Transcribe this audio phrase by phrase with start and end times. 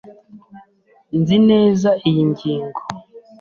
[1.19, 2.79] Nzi neza iyi ngingo.